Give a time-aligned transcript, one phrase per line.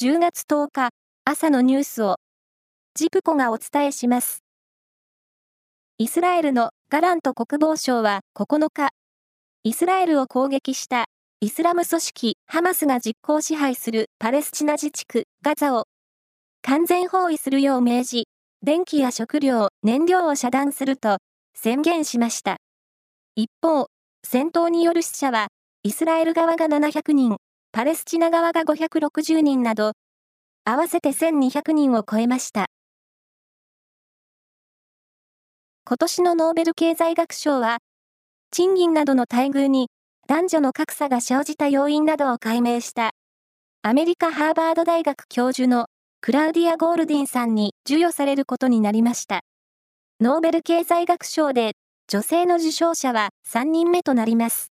[0.00, 0.88] 10月10日
[1.24, 2.16] 朝のニュースを
[2.94, 4.42] ジプコがお伝えします。
[5.98, 8.88] イスラエルのガラント国防相は9日、
[9.62, 11.04] イスラエルを攻撃した
[11.40, 15.84] イスラム組織ハマスが実効支配するパレスチナ自治区ガザを
[16.62, 18.28] 完全包囲するよう命じ、
[18.62, 21.18] 電気や食料、燃料を遮断すると
[21.54, 22.56] 宣言しました。
[23.36, 23.86] 一方、
[24.24, 25.46] 戦闘による死者は
[25.84, 27.36] イスラエル側が700人、
[27.74, 29.92] パレスチナ側が560人など、
[30.64, 32.66] 合わせて1200人を超えました。
[35.86, 37.78] 今年のノーベル経済学賞は、
[38.50, 39.88] 賃金などの待遇に
[40.28, 43.12] 男女の格差が生じた要因などを解明した、
[43.80, 45.86] アメリカ・ハーバード大学教授の
[46.20, 49.40] クラウディア・ゴールディンさんに授与されることになりました。
[50.20, 51.72] ノーベル経済学賞で
[52.06, 54.71] 女性の受賞者は3人目となります。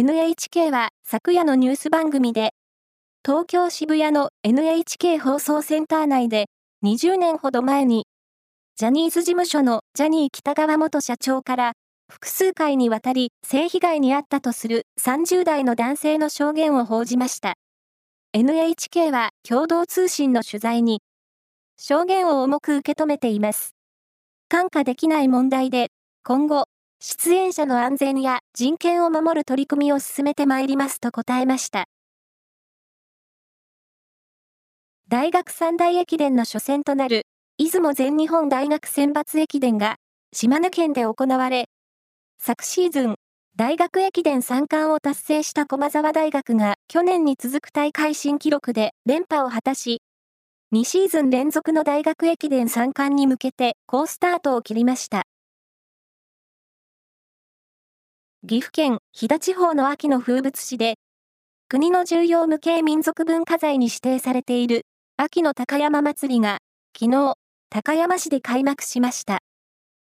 [0.00, 2.52] NHK は昨夜のニュース番組で、
[3.26, 6.46] 東京渋谷の NHK 放送センター内で
[6.84, 8.06] 20年ほど前に、
[8.76, 11.72] ジャニーズ事務所のジャニー北川元社長から
[12.08, 17.54] 複数回にわたり性被害に遭ったとする30代の男性の証言を報じました。
[18.34, 21.00] NHK は共同通信の取材に、
[21.76, 23.74] 証言を重く受け止めています。
[24.48, 25.88] 看過できない問題で、
[26.22, 26.66] 今後、
[27.00, 31.86] 出演者の安全や人権を守る取り組みを進めてまいりますと答えました。
[35.08, 37.22] 大学三大駅伝の初戦となる、
[37.56, 39.96] 出雲全日本大学選抜駅伝が、
[40.32, 41.66] 島根県で行われ、
[42.40, 43.14] 昨シーズン、
[43.56, 50.02] 大学駅伝3冠を達成した駒沢大学が去年に続く大会新記録で連覇を果たし、
[50.74, 55.22] 2シーズン連続の大学駅伝3冠に向けて好スタートを切りました。
[58.48, 60.94] 岐阜県飛騨地方の秋の風物詩で、
[61.68, 64.86] 国の重要無形民族文化財に指定されている
[65.18, 66.60] 秋の高山祭りが、
[66.98, 67.34] 昨日、
[67.68, 69.40] 高山市で開幕しました。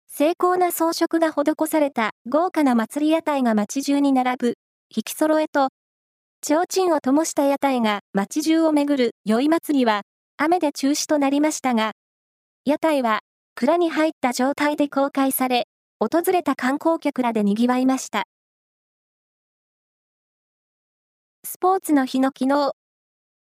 [0.06, 4.54] 精巧な装飾が施された豪華な祭り屋台が街中に並ぶ、
[4.94, 5.70] 引き揃えと、
[6.40, 10.02] 提灯を灯した屋台が街中を巡る宵祭りは、
[10.36, 11.90] 雨で中止となりましたが、
[12.64, 13.18] 屋台は
[13.56, 15.66] 蔵に入った状態で公開され、
[16.00, 18.24] 訪れた観光客らで賑わいました。
[21.44, 22.72] スポーツの日の昨日、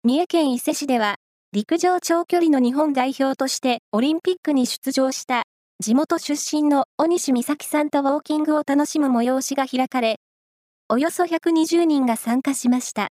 [0.04, 1.16] 三重県伊勢市では、
[1.52, 5.44] 陸上長距離の日本代表としてオリンピックに出場した
[5.80, 10.20] 地元出身の小西美咲さんとウォーキングを楽しむ催しが開かれ、
[10.88, 13.08] およそ120人が参加しました。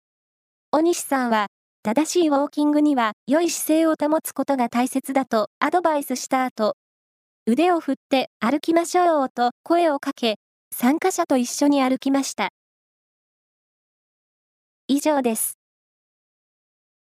[0.70, 1.48] 小西さんは、
[1.82, 6.76] 正しいウォーキングには良い姿勢を保つことが大切だとアドバイスした後、
[7.48, 10.38] 腕を振って歩きましょうと声をかけ、
[10.72, 12.50] 参加者と一緒に歩きました。
[14.88, 15.61] 以上です。